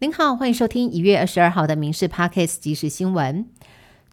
[0.00, 3.48] 您好，欢迎收听一月二十二号的《民事 Parkes》即时新闻。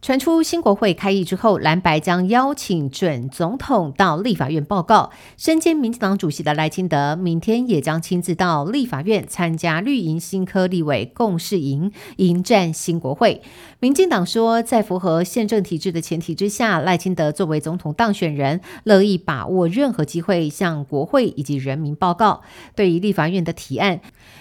[0.02, 5.10] 传出新国会开议之后，蓝白将邀请准总统到立法院报告。
[5.36, 13.42] 身兼民进党主席的赖清德，明天也将亲自到立法院参加绿营新科立委共事营，迎战新国会。
[13.80, 22.42] 民进党说，在符合宪政体制的前提之下，赖清德作为总统当选人，乐意把握任何机会向国会以及人民报告。
[22.76, 24.00] 对于立法院的提案，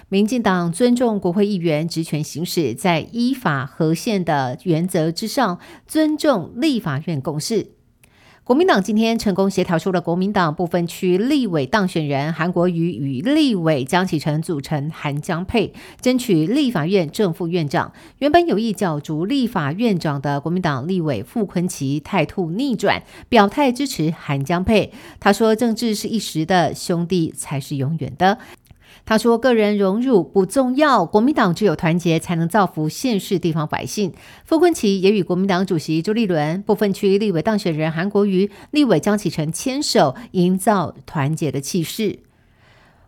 [0.09, 5.54] 民进党尊重国会议员职权行使，在依法合宪的原则之上，
[5.87, 7.71] 尊重立法院共识。
[8.43, 17.91] 国民党今天成功协调出了国民党部分区立委当选人韩国瑜与立委江启臣组成韩江配，争取立法院正副院长。
[18.19, 24.93] 原本有意角逐立法院长的国民党立委傅昆奇态度逆转，表态支持韩江配。
[25.19, 28.37] 他说：“政治是一时的，兄弟才是永远的。”
[29.05, 34.13] 他说：“个人荣辱不重要，国民党只有团结才能造福县市地方百姓。”
[34.45, 42.19] 傅昆萁也与国民党主席朱立伦、部分区立委当选人韩国瑜、立委江启臣牵手，营造团结的气势。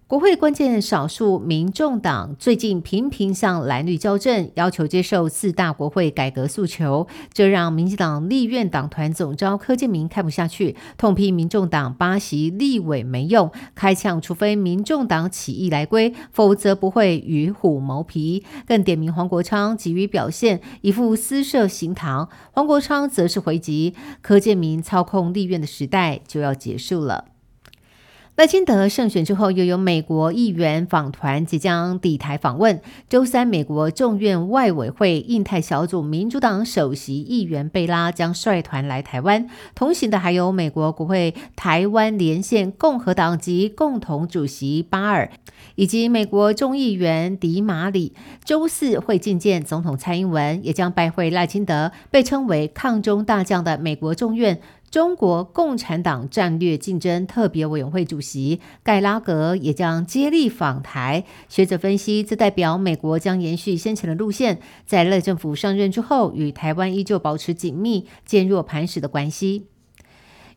[0.08, 18.46] 国会关键少数民众党最近频频向蓝绿交政，要求接受四大国会改革诉求，这让民进党立院党团总召柯建明看不下去，痛批民众党八席立委没用，开枪，除非民众党起义来归，否则不会与虎谋皮。
[18.66, 22.30] 更点名黄国昌急于表现，一副私设行堂。
[22.54, 27.26] 黄国昌则是回击柯建明操控立院的时代就要结束了。
[28.38, 32.80] 赖清德胜选之后，又有美国议员访团即将抵台访问。
[33.10, 39.50] 周三，美国众院外委会印太小组民主党首席议员贝拉将率团来台湾。
[39.74, 45.32] 同行的还有美国国会台湾连线共和党籍共同主席巴尔，
[45.74, 48.14] 以及美国众议员迪马里。
[48.46, 51.92] 周四会觐见总统蔡英文，也将拜会赖清德。
[52.12, 54.62] 被称为抗中大将的美国众院。
[54.98, 61.24] 中国共产党战略竞争特别委员会主席盖拉格也将接力访台。
[61.48, 69.68] 学者分析，这代表美国将延续先前的路线，在赖政府上任之后，与台湾依旧保持紧密、坚若磐石的关系。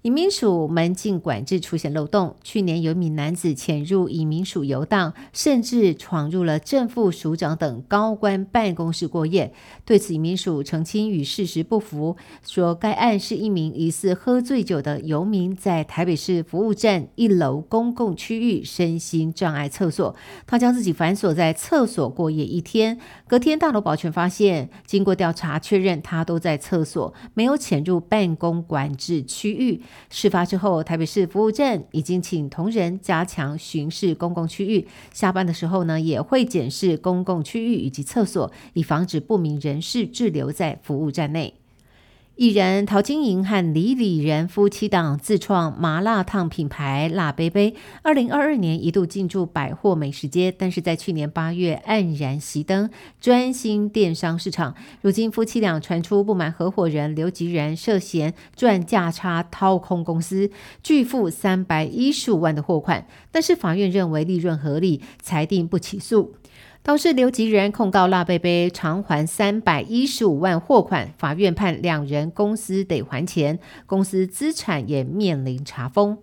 [0.02, 2.34] 移民署门禁管制出现漏洞。
[2.42, 9.52] 去年有一名男子潜入移民署游荡，甚至闯入了正副署长等高官办公室过夜。
[9.84, 22.98] 对此，移民署澄清与事实不符，说该案是一名疑似喝醉酒的游民在台北市服务站一楼公共区域身心障碍厕所，他将自己反锁在厕所过夜一天。
[23.28, 29.82] 隔天，大楼保全发现，经过调查确认，他都在厕所，没有潜入办公管制区域。
[30.08, 41.59] 事发之后，台北市服务站已经请同仁加强巡视公共区域，下班的时候呢，也会检视公共区域以及厕所，以防止不明人士滞留在服务站内。
[42.40, 52.88] 艺人陶晶莹和李李仁夫妻档自创麻辣烫品牌“辣杯杯”，二零二二年一度进驻百货美食街，但是在去年八月黯然熄灯，
[53.20, 54.74] 专心电商市场。
[55.02, 60.50] 如今夫妻俩传出不满合伙人刘吉仁涉嫌赚价差掏空公司，
[60.82, 66.34] 拒付三百一十五万的货款，但是法院认为利润合理，裁定不起诉。
[66.82, 76.18] 倒是刘吉仁控告辣贝贝偿还三百一十五万货款，法院判两人公司得还钱，公司资产也面临查封。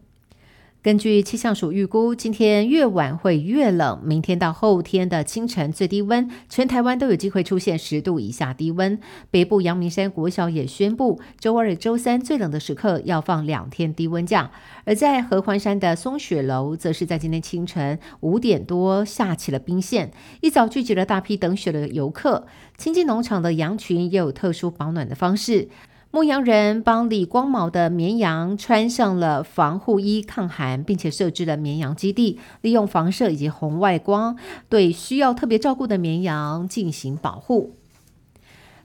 [0.88, 8.98] 根据气象署预估，今天越晚会越冷，明天到后天的清晨最低温，全台湾都有机会出现十度以下低温。
[9.30, 14.50] 北部阳明山国小也宣布，周二、周三最冷的时刻要放两天低温假。
[14.86, 22.48] 而在合欢山的松雪楼，则是在今天清晨五点多下起了冰线，一早聚集了大批等雪的游客。
[22.78, 25.68] 清境农场的羊群也有特殊保暖的方式。
[26.10, 34.38] 牧羊人帮理光毛的绵羊穿上了防护衣抗寒，并且设置了绵羊基地，利用房舍以及红外光
[34.70, 37.76] 对需要特别照顾的绵羊进行保护。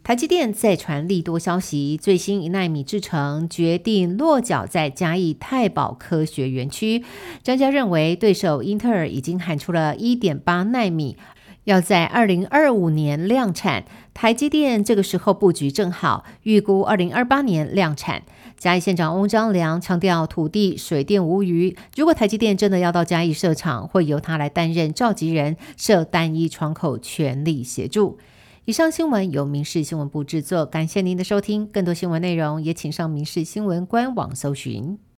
[0.02, 7.04] 台积电再传利多消息，最新一纳米制程决定落脚在嘉义太保科学园区。
[7.44, 11.16] 专家认为，对手英特尔已经喊出了一点八纳米。
[11.64, 18.22] 要在二零二五年量产，台积电这个时候布局正好，预估二零二八年量产。
[18.58, 21.76] 嘉义县长翁章良强调，土地、水电无虞。
[21.96, 28.18] 如果台积电真的要到嘉义设厂，会由他来担任召集人，设单一窗口，全力协助。
[28.64, 31.66] 以上新闻由民事新闻部制作，感谢您的收听。
[31.66, 34.98] 更多新闻内容也请上民事新闻官网搜寻。